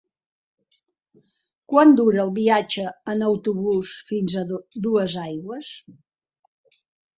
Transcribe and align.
Quant 1.73 1.93
dura 1.99 2.21
el 2.23 2.31
viatge 2.37 2.87
en 3.13 3.23
autobús 3.29 3.93
fins 4.09 4.39
a 4.43 4.45
Duesaigües? 4.89 5.73